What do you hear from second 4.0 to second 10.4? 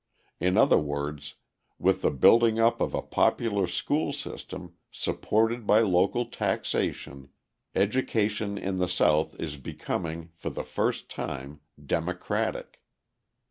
system, supported by local taxation, education in the South is becoming,